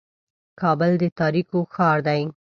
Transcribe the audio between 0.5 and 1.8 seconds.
کابل د تاریکو